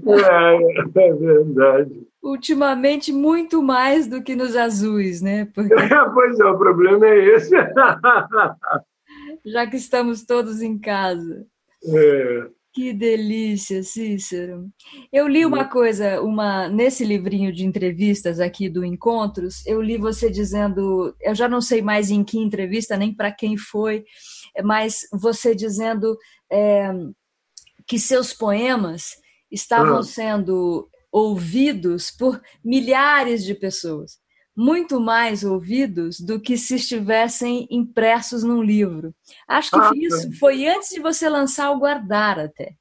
[0.05, 2.07] É, é, verdade.
[2.21, 5.45] Ultimamente, muito mais do que nos azuis, né?
[5.53, 5.73] Porque...
[6.13, 7.55] pois é, o problema é esse.
[9.45, 11.45] já que estamos todos em casa.
[11.83, 12.47] É.
[12.79, 14.71] Que delícia, Cícero.
[15.11, 20.31] Eu li uma coisa, uma nesse livrinho de entrevistas aqui do Encontros, eu li você
[20.31, 24.05] dizendo, eu já não sei mais em que entrevista, nem para quem foi,
[24.63, 26.17] mas você dizendo
[26.49, 26.89] é,
[27.85, 29.17] que seus poemas
[29.51, 30.03] estavam ah.
[30.03, 34.19] sendo ouvidos por milhares de pessoas
[34.59, 39.15] muito mais ouvidos do que se estivessem impressos num livro.
[39.47, 42.73] Acho que ah, isso foi antes de você lançar o Guardar até.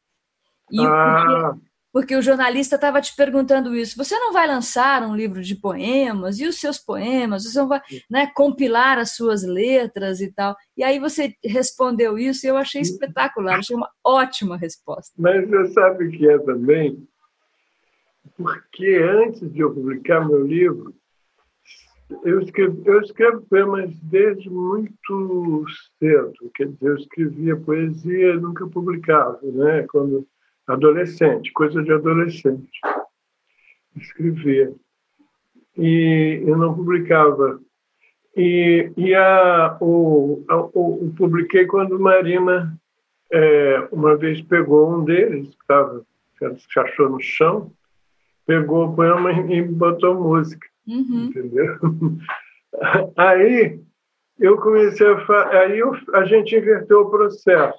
[0.73, 1.53] E ah.
[1.53, 3.97] porque, porque o jornalista estava te perguntando isso.
[3.97, 6.41] Você não vai lançar um livro de poemas?
[6.41, 7.45] E os seus poemas?
[7.45, 10.57] Você não vai né, compilar as suas letras e tal?
[10.77, 13.61] E aí você respondeu isso e eu achei espetacular.
[13.61, 15.12] Achei uma ótima resposta.
[15.17, 17.09] Mas você sabe o que é também?
[18.37, 20.93] Porque antes de eu publicar meu livro,
[22.25, 25.64] eu escrevo, eu escrevo poemas desde muito
[25.99, 29.87] cedo, quer dizer, eu escrevia poesia e nunca publicava, né?
[29.90, 30.27] Quando
[30.66, 32.71] adolescente, coisa de adolescente,
[33.97, 34.73] escrevia
[35.79, 37.61] e eu não publicava.
[38.37, 42.77] E, e a, o, a, o, publiquei quando Marina
[43.33, 46.03] é, uma vez pegou um deles, que estava
[46.38, 47.73] se achou no chão,
[48.47, 50.68] pegou o poema e botou música.
[50.88, 51.27] Uhum.
[51.27, 51.79] Entendeu?
[53.16, 53.81] Aí
[54.38, 57.79] eu comecei a aí eu, a gente inverteu o processo.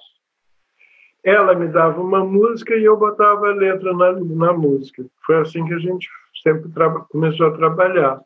[1.24, 5.04] Ela me dava uma música e eu botava a letra na, na música.
[5.24, 6.08] Foi assim que a gente
[6.42, 6.70] sempre
[7.08, 8.20] começou a trabalhar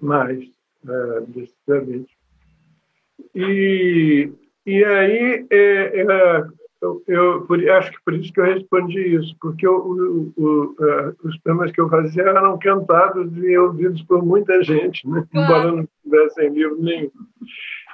[0.00, 0.44] mais
[0.88, 2.16] é, decididamente.
[3.34, 4.32] E,
[4.64, 6.44] e aí é, é,
[6.80, 10.64] eu, eu por, acho que por isso que eu respondi isso, porque eu, o, o,
[10.78, 15.26] uh, os poemas que eu fazia eram cantados e ouvidos por muita gente, né?
[15.32, 17.10] embora não tivessem livro nenhum.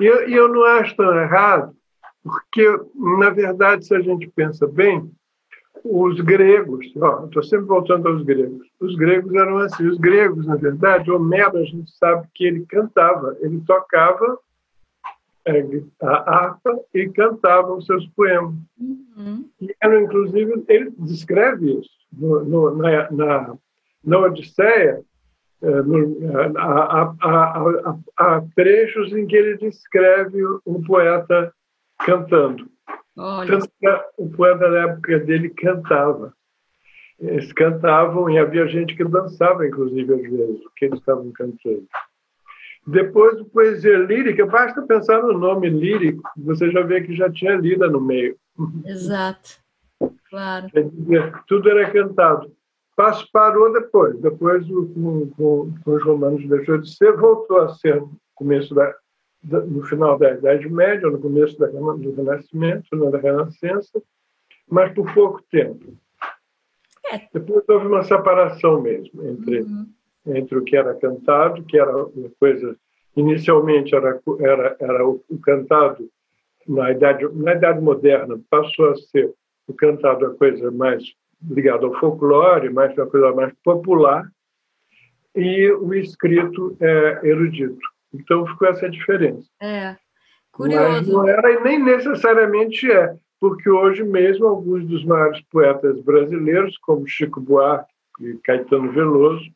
[0.01, 1.75] E eu, eu não acho tão errado,
[2.23, 5.11] porque, na verdade, se a gente pensa bem,
[5.85, 11.11] os gregos, estou sempre voltando aos gregos, os gregos eram assim, os gregos, na verdade,
[11.11, 14.52] Homero, a gente sabe que ele cantava, ele tocava é,
[16.01, 18.55] a harpa e cantava os seus poemas.
[18.79, 19.49] Uhum.
[19.61, 23.55] E era, inclusive, ele descreve isso no, no, na, na,
[24.05, 25.03] na Odisseia,
[25.63, 26.17] é, no,
[26.57, 31.53] há, trechos em que ele descreve um poeta
[32.05, 32.69] cantando.
[33.17, 33.59] Olha.
[34.17, 36.33] o poeta da época dele cantava.
[37.21, 41.87] Eles cantavam e havia gente que dançava, inclusive, às vezes, o que eles estavam cantando.
[42.87, 47.89] Depois, poesia lírica, basta pensar no nome lírico, você já vê que já tinha lida
[47.89, 48.37] no meio.
[48.85, 49.61] Exato,
[50.29, 50.67] claro.
[51.47, 52.53] Tudo era cantado.
[52.97, 54.19] Passo parou depois.
[54.21, 58.95] Depois, com, com, com, os romanos deixou de ser, voltou a ser no começo da,
[59.45, 64.03] no final da Idade Média, no começo da, do Renascimento, da Renascença,
[64.69, 65.97] mas por pouco tempo.
[67.13, 67.29] É.
[67.33, 69.87] Depois houve uma separação mesmo entre, uhum.
[70.27, 72.77] Entre o que era cantado, que era uma coisa.
[73.17, 76.09] Inicialmente era, era, era o, o cantado
[76.67, 79.33] na idade, na idade moderna, passou a ser
[79.67, 81.03] o cantado a coisa mais
[81.43, 84.25] ligada ao folclore, mais uma coisa mais popular,
[85.35, 87.81] e o escrito é erudito.
[88.15, 89.49] Então ficou essa diferença.
[89.61, 89.97] É,
[90.53, 90.89] curioso.
[90.89, 96.79] Mas não era e nem necessariamente é porque hoje mesmo alguns dos maiores poetas brasileiros,
[96.79, 99.51] como Chico Buarque e Caetano Veloso,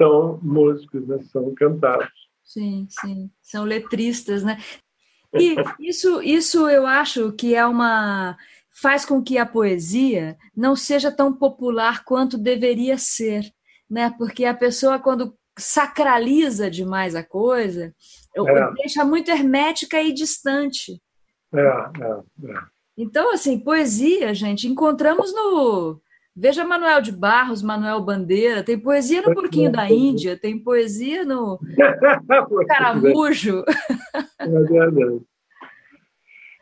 [0.00, 1.18] são músicos, né?
[1.30, 2.08] são cantados.
[2.42, 4.58] Sim, sim, são letristas, né?
[5.32, 8.36] E isso, isso eu acho que é uma
[8.82, 13.48] faz com que a poesia não seja tão popular quanto deveria ser,
[13.88, 14.12] né?
[14.18, 17.94] Porque a pessoa quando sacraliza demais a coisa,
[18.36, 18.72] é.
[18.72, 21.00] deixa muito hermética e distante.
[21.52, 22.60] É, é, é.
[22.96, 26.00] Então, assim, poesia, gente, encontramos no.
[26.34, 31.58] Veja Manuel de Barros, Manuel Bandeira, tem poesia no Porquinho da Índia, tem poesia no
[32.68, 33.64] Caramujo.
[34.38, 35.22] É verdade.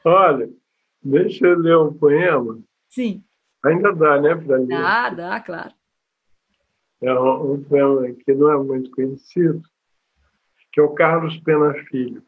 [0.04, 0.48] Olha,
[1.02, 2.58] deixa eu ler um poema.
[2.88, 3.22] Sim.
[3.64, 4.68] Ainda dá, né, para ler?
[4.68, 5.72] Dá, dá, claro.
[7.02, 9.62] É um, um poema que não é muito conhecido,
[10.72, 12.22] que é o Carlos Pena Filho.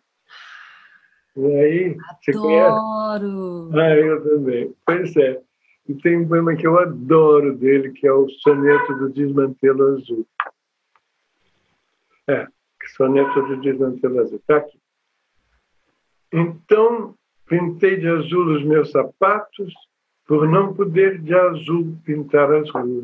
[1.36, 3.70] E aí, você adoro.
[3.70, 3.80] conhece?
[3.80, 4.74] Ah, eu também.
[4.84, 5.42] Pois é.
[5.90, 10.24] E tem um poema que eu adoro dele, que é o Soneto do Desmantelo Azul.
[12.28, 12.46] É,
[12.96, 14.36] Soneto do Desmantelo Azul.
[14.36, 14.78] Está aqui.
[16.32, 19.74] Então, pintei de azul os meus sapatos,
[20.28, 23.02] por não poder de azul pintar as ruas.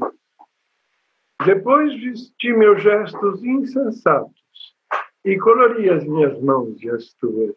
[1.45, 4.77] Depois vesti meus gestos insensatos
[5.25, 7.53] e colori as minhas mãos e as tuas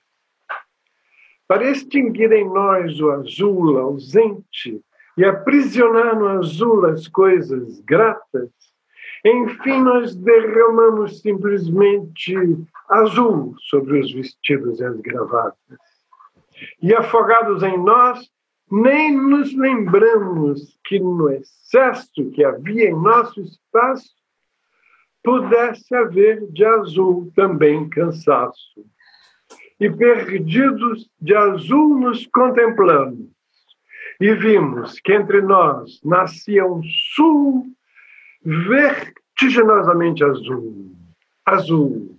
[1.48, 4.84] para extinguir em nós o azul ausente
[5.20, 8.50] e aprisionar no azul as coisas gratas,
[9.26, 12.34] enfim, nós derramamos simplesmente
[12.88, 15.78] azul sobre os vestidos e as gravatas.
[16.82, 18.32] E afogados em nós,
[18.72, 24.16] nem nos lembramos que no excesso que havia em nosso espaço,
[25.22, 28.86] pudesse haver de azul também cansaço
[29.82, 33.38] e perdidos de azul nos contemplamos.
[34.20, 36.82] E vimos que entre nós nascia um
[37.16, 37.68] sul
[38.44, 40.92] vertiginosamente azul.
[41.46, 42.18] Azul.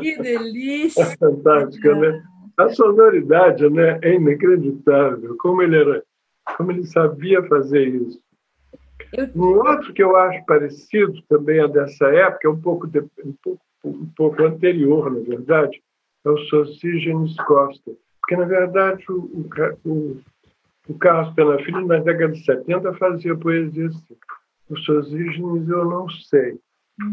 [0.00, 1.02] Que delícia!
[1.02, 2.22] É fantástico, né?
[2.56, 5.36] A sonoridade né, é inacreditável.
[5.38, 6.04] Como ele era,
[6.56, 8.20] como ele sabia fazer isso.
[9.16, 9.28] Eu...
[9.34, 13.34] Um outro que eu acho parecido também a dessa época, é um pouco, de, um
[13.42, 15.82] pouco, um pouco anterior, na verdade,
[16.24, 17.92] é o Sosígenes Costa.
[18.20, 19.48] Porque, na verdade, o,
[19.84, 20.20] o, o
[20.94, 24.16] Carlos Pena Filho, na década de 70, fazia poesia assim.
[24.70, 26.58] O Sosígenes eu não sei.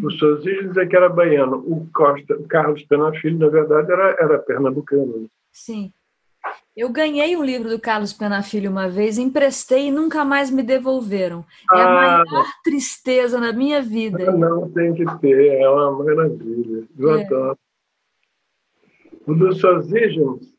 [0.04, 1.58] O Sosígenes é que era baiano.
[1.58, 5.22] O, Costa, o Carlos Pena Filho, na verdade, era, era pernambucano.
[5.22, 5.28] Né?
[5.52, 5.92] Sim.
[6.76, 10.62] Eu ganhei um livro do Carlos Pena Filho uma vez, emprestei e nunca mais me
[10.62, 11.46] devolveram.
[11.72, 14.32] É a ah, maior tristeza na minha vida.
[14.32, 16.84] Não, tem que ter, é uma maravilha.
[16.98, 17.24] Eu é.
[17.24, 17.58] adoro.
[19.26, 20.55] O dos sosígenos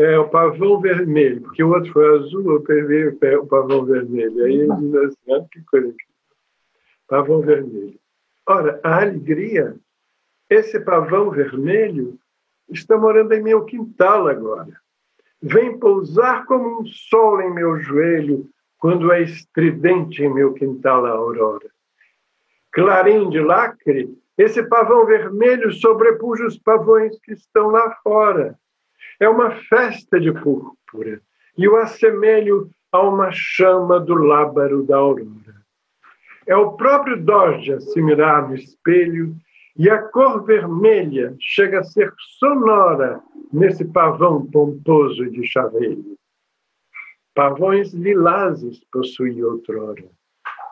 [0.00, 4.44] é o pavão vermelho, porque o outro foi azul, eu peguei o pavão vermelho.
[4.44, 6.04] Aí ele diz assim, que coisa aqui.
[7.08, 7.98] Pavão vermelho.
[8.46, 9.74] Ora, a alegria,
[10.48, 12.16] esse pavão vermelho
[12.70, 14.80] está morando em meu quintal agora.
[15.42, 21.10] Vem pousar como um sol em meu joelho quando é estridente em meu quintal a
[21.10, 21.68] aurora.
[22.70, 28.56] Clarim de lacre esse pavão vermelho sobrepuja os pavões que estão lá fora.
[29.20, 31.20] É uma festa de púrpura
[31.56, 35.58] e o assemelho a uma chama do lábaro da aurora.
[36.46, 39.34] É o próprio Doge a se mirar no espelho
[39.76, 43.20] e a cor vermelha chega a ser sonora
[43.52, 46.16] nesse pavão pomposo de chaveiro.
[47.34, 50.04] Pavões lilazes possui outrora.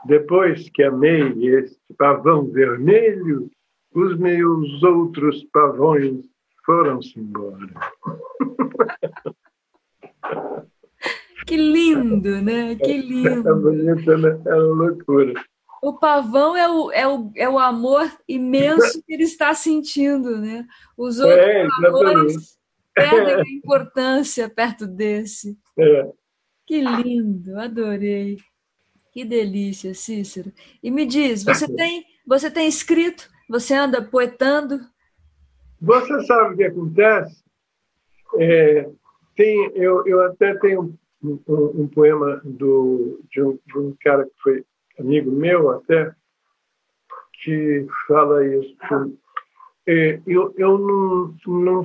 [0.05, 3.51] Depois que amei este pavão vermelho,
[3.93, 6.25] os meus outros pavões
[6.65, 7.69] foram-se embora.
[11.47, 12.75] Que lindo, né?
[12.75, 13.57] Que É lindo.
[13.57, 14.41] bonito, né?
[14.47, 15.33] É uma loucura.
[15.83, 20.67] O pavão é o, é, o, é o amor imenso que ele está sentindo, né?
[20.97, 22.59] Os outros É, amores
[22.95, 25.57] perdem a importância perto desse.
[25.79, 26.11] É.
[26.67, 28.39] Que lindo, adorei.
[29.13, 30.53] Que delícia, Cícero.
[30.83, 33.31] E me diz, você tem, você tem escrito?
[33.49, 34.81] Você anda poetando?
[35.81, 37.45] Você sabe o que acontece?
[38.39, 38.89] É,
[39.37, 44.43] tem, eu, eu até tenho um, um, poema do, de, um, de um cara que
[44.43, 44.65] foi
[44.99, 46.15] amigo meu até,
[47.43, 48.77] que fala isso.
[49.87, 51.85] É, eu eu não, não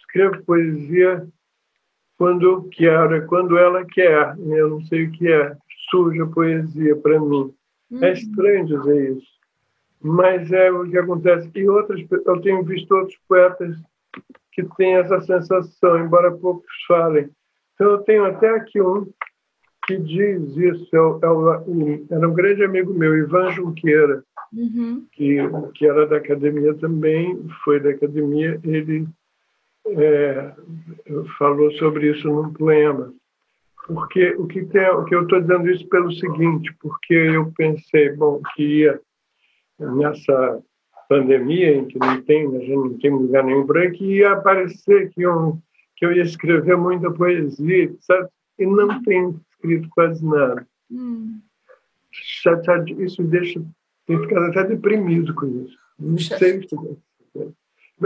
[0.00, 1.26] escrevo poesia
[2.16, 4.36] quando eu quero, quando ela quer.
[4.38, 5.56] Eu não sei o que é.
[5.90, 7.54] Surge a poesia para mim.
[8.02, 9.26] É estranho dizer isso,
[10.02, 11.50] mas é o que acontece.
[11.54, 13.76] E outras, eu tenho visto outros poetas
[14.52, 17.30] que têm essa sensação, embora poucos falem.
[17.78, 19.06] Então, eu tenho até aqui um
[19.86, 20.90] que diz isso.
[20.92, 25.06] É é era um grande amigo meu, Ivan Junqueira, Uhum.
[25.12, 25.36] que,
[25.74, 28.58] que era da academia também, foi da academia.
[28.64, 29.06] Ele
[29.86, 30.52] é,
[31.38, 33.12] falou sobre isso num poema.
[33.86, 38.10] Porque o que, tem, o que eu estou dizendo isso pelo seguinte, porque eu pensei,
[38.14, 39.00] bom, que ia
[39.78, 40.62] nessa
[41.08, 45.22] pandemia em que não tem, a gente não tem lugar nenhum branco, ia aparecer que
[45.22, 45.58] eu,
[45.98, 47.92] que eu ia escrever muita poesia.
[48.58, 50.66] E não tenho escrito quase nada.
[50.90, 51.40] Hum.
[52.98, 53.62] Isso me deixa,
[54.06, 55.76] tenho ficado até deprimido com isso.
[55.98, 56.76] Não sei o que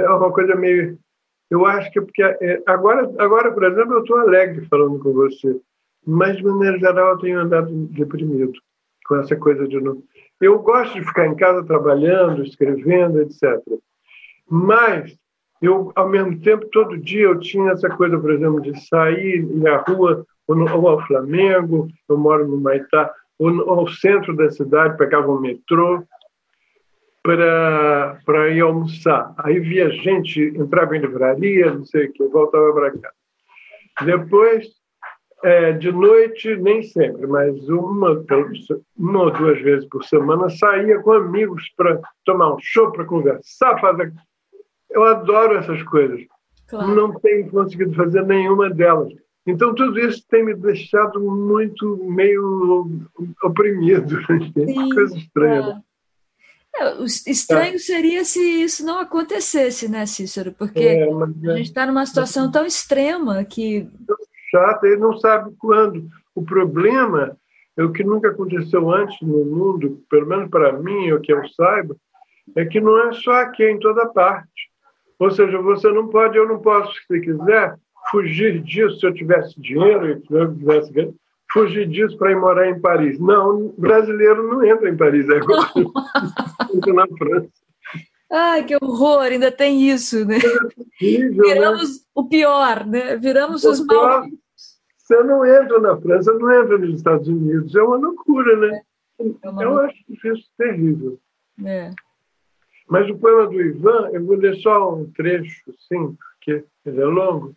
[0.01, 0.99] é uma coisa meio
[1.53, 5.13] eu acho que é porque é, agora, agora, por exemplo, eu estou alegre falando com
[5.13, 5.61] você,
[6.07, 8.59] mas de maneira geral eu tenho andado deprimido
[9.05, 10.03] com essa coisa de novo.
[10.41, 13.61] Eu gosto de ficar em casa trabalhando, escrevendo, etc.
[14.49, 15.15] Mas
[15.62, 19.77] eu, ao mesmo tempo, todo dia eu tinha essa coisa, por exemplo, de sair na
[19.77, 24.51] rua ou, no, ou ao Flamengo, eu moro no Maitá, ou, no, ao centro da
[24.51, 26.05] cidade, pegava o metrô
[27.22, 29.33] para, ir almoçar.
[29.38, 33.12] Aí via gente, entrava em livraria, não sei o que, voltava para cá.
[34.05, 34.66] Depois,
[35.44, 38.25] é, de noite, nem sempre, mas uma,
[38.96, 43.79] uma ou duas vezes por semana, saía com amigos para tomar um show, para conversar,
[43.81, 44.12] fazer.
[44.93, 46.21] Eu adoro essas coisas.
[46.69, 46.95] Claro.
[46.95, 49.13] Não tenho conseguido fazer nenhuma delas.
[49.47, 52.89] Então, tudo isso tem me deixado muito meio
[53.43, 54.21] oprimido.
[54.27, 55.63] Sim, coisa estranha.
[55.63, 55.83] Claro.
[56.75, 60.53] É, o estranho seria se isso não acontecesse, né, Cícero?
[60.53, 63.89] Porque é, a gente está numa situação tão extrema que.
[64.51, 66.09] Chata, ele não sabe quando.
[66.35, 67.37] O problema
[67.77, 71.47] é o que nunca aconteceu antes no mundo, pelo menos para mim, o que eu
[71.51, 71.95] saiba,
[72.57, 74.72] é que não é só aqui, é em toda parte.
[75.18, 77.77] Ou seja, você não pode, eu não posso, se quiser,
[78.11, 81.14] fugir disso se eu tivesse dinheiro, se eu tivesse
[81.53, 83.18] fugir disso para ir morar em Paris.
[83.18, 85.37] Não, brasileiro não entra em Paris, é
[86.75, 87.48] entra na França.
[88.31, 90.38] Ai, que horror, ainda tem isso, né?
[90.38, 92.05] É terrível, Viramos né?
[92.14, 93.16] o pior, né?
[93.18, 94.25] Viramos os mal.
[94.96, 97.75] Você não entra na França, não entra nos Estados Unidos.
[97.75, 98.81] É uma loucura, né?
[99.42, 101.18] É uma eu acho isso terrível.
[101.62, 101.90] É.
[102.93, 107.07] Mas o poema do Ivan, eu vou ler só um trecho, sim, porque ele é
[107.07, 107.57] longo,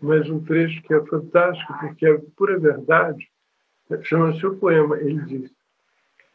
[0.00, 3.28] mas um trecho que é fantástico, porque é pura verdade.
[4.00, 4.96] Chama-se o poema.
[4.96, 5.50] Ele diz: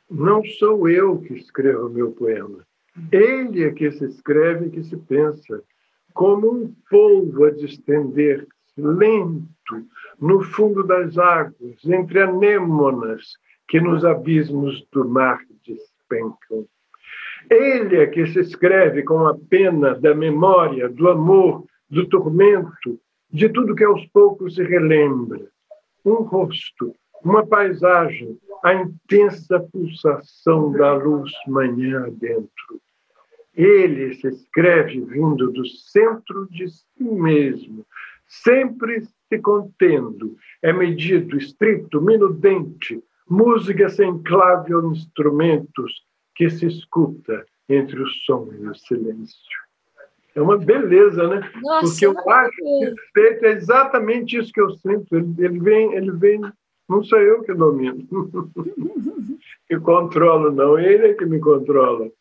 [0.08, 2.64] Não sou eu que escrevo o meu poema.
[3.12, 5.64] Ele é que se escreve e que se pensa,
[6.14, 9.88] como um polvo a distender-se, lento,
[10.20, 13.24] no fundo das águas, entre anêmonas
[13.68, 16.68] que nos abismos do mar despencam.
[17.50, 23.00] Ele é que se escreve com a pena da memória, do amor, do tormento,
[23.32, 25.48] de tudo que aos poucos se relembra.
[26.04, 32.82] Um rosto, uma paisagem, a intensa pulsação da luz manhã dentro.
[33.54, 37.86] Ele se escreve vindo do centro de si mesmo,
[38.28, 46.04] sempre se contendo, é medido, estrito, minudente, música sem clave ou instrumentos
[46.36, 49.66] que se escuta entre o som e o silêncio.
[50.36, 51.50] É uma beleza, né?
[51.64, 55.16] Nossa, Porque eu acho que o feito é exatamente isso que eu sinto.
[55.16, 56.42] Ele, ele, vem, ele vem,
[56.90, 58.06] não sou eu que domino,
[59.66, 60.78] que controlo, não.
[60.78, 62.12] Ele é que me controla.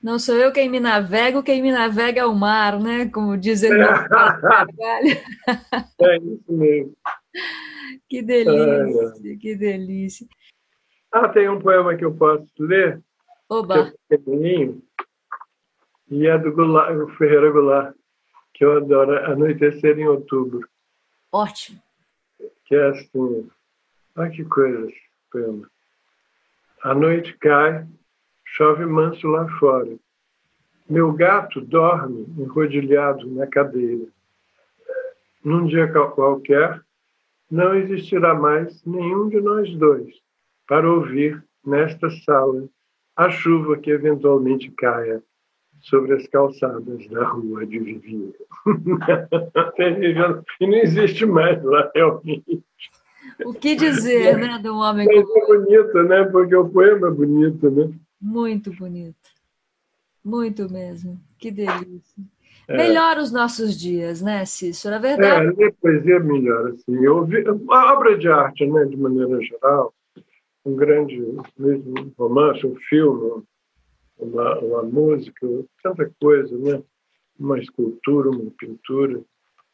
[0.00, 3.08] Não sou eu quem me navega, quem me navega é o mar, né?
[3.08, 3.78] Como dizem no
[6.06, 6.94] É isso mesmo.
[8.08, 9.36] Que delícia, é.
[9.36, 10.28] que delícia.
[11.10, 13.02] Ah, tem um poema que eu posso ler.
[13.48, 13.92] Oba.
[13.92, 14.82] Que é pequenininho.
[16.08, 17.94] E é do Goulart, o Ferreira Goulart,
[18.54, 20.68] que eu adoro, Anoitecer em Outubro.
[21.32, 21.82] Ótimo.
[22.64, 23.50] Que é assim:
[24.16, 24.88] Olha que coisa,
[25.30, 25.68] pena.
[26.82, 27.86] A noite cai,
[28.44, 29.96] chove manso lá fora.
[30.88, 34.06] Meu gato dorme enrodilhado na cadeira.
[35.44, 36.80] Num dia qualquer,
[37.50, 40.14] não existirá mais nenhum de nós dois
[40.66, 42.68] para ouvir nesta sala
[43.16, 45.22] a chuva que eventualmente caia
[45.80, 48.34] sobre as calçadas da rua de Vivinho.
[50.60, 52.62] e não existe mais lá, realmente.
[53.44, 55.38] O que dizer, né, do homem como...
[55.38, 56.24] É bonito, né?
[56.24, 57.92] Porque o poema é bonito, né?
[58.20, 59.16] Muito bonito.
[60.24, 61.20] Muito mesmo.
[61.38, 62.22] Que delícia.
[62.68, 62.76] É.
[62.76, 64.96] Melhora os nossos dias, né, Cícero?
[64.96, 65.46] A verdade.
[65.46, 69.94] É, ler poesia melhora, vi, a obra de arte, né, de maneira geral,
[70.66, 71.16] um grande
[71.56, 73.42] mesmo romance, um filme,
[74.18, 75.46] uma, uma música,
[75.82, 76.82] tanta coisa, né?
[77.38, 79.22] Uma escultura, uma pintura.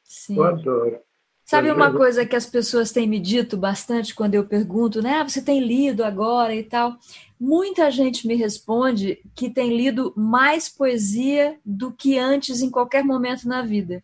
[0.04, 0.36] Sim.
[0.36, 1.00] Eu adoro.
[1.44, 5.14] Sabe uma coisa que as pessoas têm me dito bastante quando eu pergunto, né?
[5.14, 6.96] Ah, você tem lido agora e tal?
[7.38, 13.48] Muita gente me responde que tem lido mais poesia do que antes em qualquer momento
[13.48, 14.02] na vida.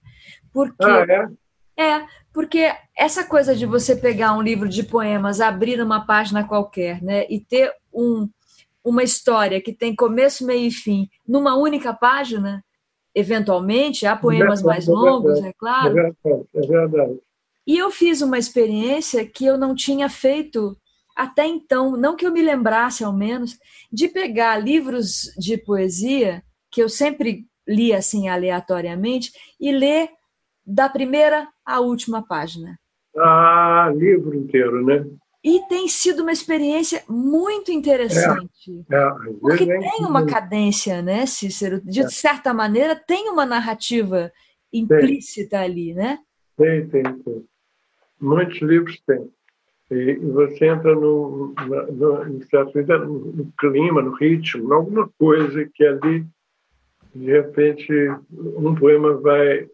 [0.53, 1.28] Porque ah, é?
[1.78, 7.00] É, porque essa coisa de você pegar um livro de poemas, abrir uma página qualquer,
[7.02, 8.28] né, e ter um,
[8.84, 12.64] uma história que tem começo, meio e fim numa única página,
[13.14, 15.98] eventualmente há poemas mais longos, é claro.
[15.98, 17.18] É verdade, é verdade.
[17.66, 20.76] E eu fiz uma experiência que eu não tinha feito
[21.14, 23.58] até então, não que eu me lembrasse ao menos,
[23.92, 30.10] de pegar livros de poesia que eu sempre li assim aleatoriamente e ler
[30.68, 32.78] da primeira à última página.
[33.16, 35.04] Ah, livro inteiro, né?
[35.42, 38.84] E tem sido uma experiência muito interessante.
[38.90, 39.10] É, é,
[39.40, 41.80] porque tem uma cadência, né, Cícero?
[41.80, 42.08] De é.
[42.08, 44.30] certa maneira, tem uma narrativa
[44.72, 45.58] implícita tem.
[45.58, 46.18] ali, né?
[46.56, 47.44] Tem, tem, tem.
[48.20, 49.30] Muitos livros têm.
[49.90, 56.26] E você entra no, no, no, no clima, no ritmo, alguma coisa que ali,
[57.14, 57.90] de repente,
[58.30, 59.66] um poema vai,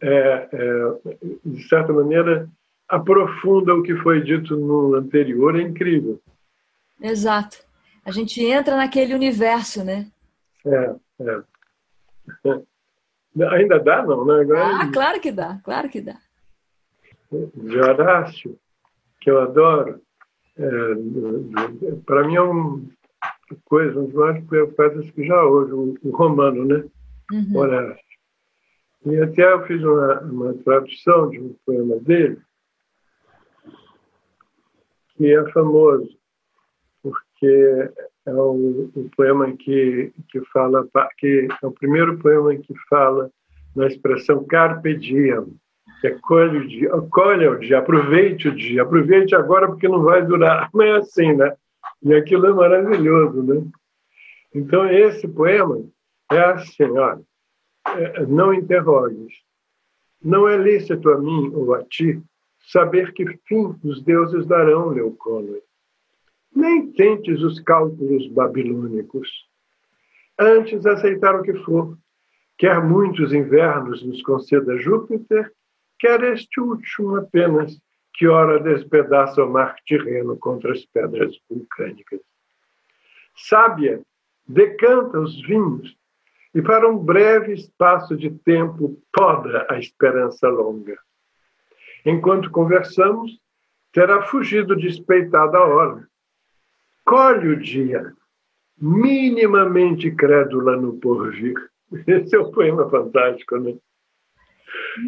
[0.00, 2.48] é, é, de certa maneira,
[2.88, 6.20] aprofunda o que foi dito no anterior, é incrível.
[7.00, 7.58] Exato.
[8.04, 10.06] A gente entra naquele universo, né?
[10.64, 11.42] É, é.
[13.52, 14.40] Ainda dá, não, né?
[14.40, 16.16] Agora, ah, claro que dá, claro que dá
[17.30, 18.58] de Horácio,
[19.20, 20.00] que eu adoro.
[20.56, 20.68] É,
[22.06, 22.82] Para mim é uma
[23.64, 26.84] coisa, um dos maiores poetas que já hoje, o, romano, né?
[27.32, 27.56] Uhum.
[27.56, 28.05] Horácio.
[29.06, 32.38] E até eu fiz uma, uma tradução de um poema dele,
[35.16, 36.08] que é famoso,
[37.00, 37.90] porque
[38.26, 40.84] é o, poema que, que fala,
[41.18, 43.30] que é o primeiro poema que fala
[43.76, 45.56] na expressão carpe diem,
[46.00, 50.26] que acolhe o dia, acolhe o dia, aproveite o dia, aproveite agora porque não vai
[50.26, 50.68] durar.
[50.74, 51.54] Não é assim, né?
[52.02, 53.62] E aquilo é maravilhoso, né?
[54.52, 55.84] Então, esse poema
[56.32, 57.35] é assim, olha, é,
[58.28, 59.34] não interrogues.
[60.22, 62.20] Não é lícito a mim ou a ti
[62.66, 65.62] saber que fim os deuses darão, Leucônio.
[66.54, 69.28] Nem tentes os cálculos babilônicos.
[70.38, 71.96] Antes aceitar o que for,
[72.58, 75.52] quer muitos invernos nos conceda Júpiter,
[75.98, 77.78] quer este último apenas,
[78.14, 82.20] que ora despedaça o mar Tirreno contra as pedras vulcânicas.
[83.36, 84.00] Sábia,
[84.48, 85.94] decanta os vinhos
[86.56, 90.96] e para um breve espaço de tempo poda a esperança longa.
[92.02, 93.38] Enquanto conversamos,
[93.92, 96.08] terá fugido despeitada a hora.
[97.04, 98.10] Colhe o dia,
[98.80, 101.56] minimamente crédula no porvir.
[102.08, 103.76] Esse é um poema fantástico, né?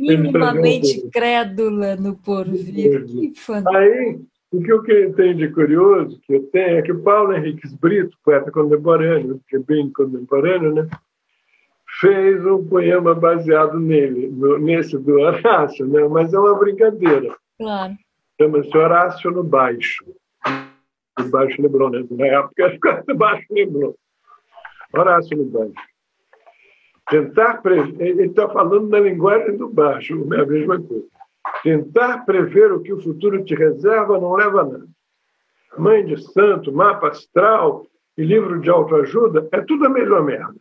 [0.02, 3.06] minimamente crédula no porvir.
[3.06, 3.74] Que fantástico.
[3.74, 4.20] Aí,
[4.52, 8.14] o que eu tenho de curioso, que eu tenho, é que o Paulo Henriques Brito,
[8.22, 10.86] poeta contemporâneo, que é bem contemporâneo, né?
[12.00, 16.06] Fez um poema baseado nele, no, nesse do Horácio, né?
[16.08, 17.34] mas é uma brincadeira.
[17.58, 17.94] Claro.
[18.40, 20.04] Chama-se Horácio no Baixo.
[21.18, 22.06] O Baixo Leblon, né?
[22.10, 23.92] Na época, era Baixo Leblon.
[24.94, 25.88] Horácio no Baixo.
[27.10, 31.06] Tentar prever, ele está falando na linguagem do baixo, é a mesma coisa.
[31.62, 34.88] Tentar prever o que o futuro te reserva não leva a nada.
[35.78, 37.86] Mãe de santo, mapa astral
[38.16, 40.54] e livro de autoajuda é tudo a mesma merda.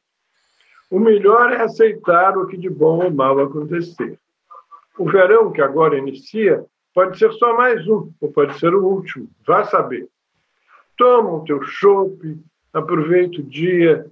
[0.90, 4.18] O melhor é aceitar o que de bom ou mal acontecer.
[4.98, 9.30] O verão que agora inicia pode ser só mais um, ou pode ser o último,
[9.46, 10.08] vá saber.
[10.98, 12.40] Toma o teu chope,
[12.74, 14.08] aproveita o dia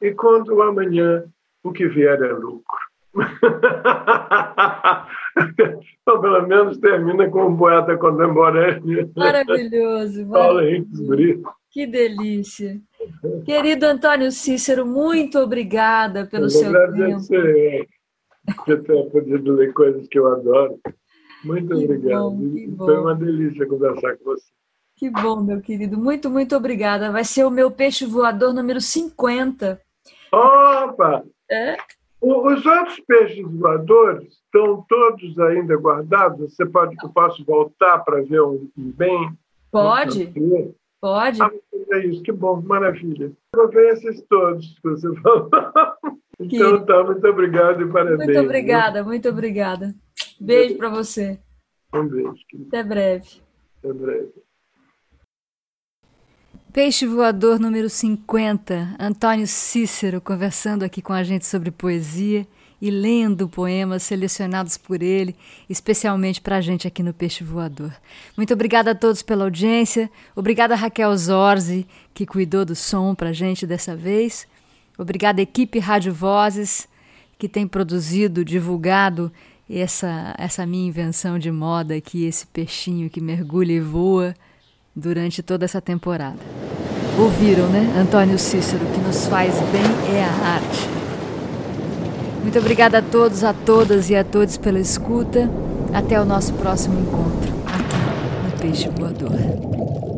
[0.00, 1.24] e quando o amanhã
[1.64, 2.92] o que vier é lucro.
[6.06, 9.10] Ou pelo menos termina com um poeta contemporâneo.
[9.16, 10.28] Maravilhoso.
[10.28, 11.50] Paulo Henrique Brito.
[11.72, 12.78] Que delícia.
[13.46, 17.26] Querido Antônio Cícero, muito obrigada pelo eu seu tempo.
[18.66, 20.78] Por ter podido ler coisas que eu adoro.
[21.42, 22.30] Muito que obrigado.
[22.30, 24.52] Bom, Foi uma delícia conversar com você.
[24.96, 25.96] Que bom, meu querido.
[25.96, 27.10] Muito, muito obrigada.
[27.10, 29.80] Vai ser o meu peixe voador número 50.
[30.30, 31.24] Opa!
[31.50, 31.78] É?
[32.20, 36.54] Os outros peixes voadores estão todos ainda guardados?
[36.54, 39.32] Você pode, eu posso voltar para ver um bem?
[39.70, 40.32] Pode.
[41.02, 41.42] Pode.
[41.42, 41.50] Ah,
[41.94, 43.32] é isso, que bom, maravilha.
[43.90, 45.50] Esses todos que você falou.
[46.38, 48.24] Então, tá, muito obrigado e parabéns.
[48.24, 49.92] Muito obrigada, muito obrigada.
[50.40, 51.40] Beijo para você.
[51.92, 52.34] Um beijo.
[52.68, 53.42] Até breve.
[53.78, 54.32] Até breve.
[56.72, 62.46] Peixe Voador número 50, Antônio Cícero conversando aqui com a gente sobre poesia
[62.82, 65.36] e lendo poemas selecionados por ele,
[65.70, 67.92] especialmente para a gente aqui no Peixe Voador.
[68.36, 73.28] Muito obrigada a todos pela audiência, obrigada a Raquel Zorzi, que cuidou do som para
[73.28, 74.48] a gente dessa vez,
[74.98, 76.88] obrigada à equipe Rádio Vozes,
[77.38, 79.32] que tem produzido, divulgado
[79.70, 84.34] essa, essa minha invenção de moda aqui, esse peixinho que mergulha e voa
[84.94, 86.40] durante toda essa temporada.
[87.16, 87.94] Ouviram, né?
[87.96, 91.01] Antônio Cícero, que nos faz bem é a arte.
[92.42, 95.48] Muito obrigada a todos, a todas e a todos pela escuta.
[95.94, 100.11] Até o nosso próximo encontro aqui no Peixe Voador.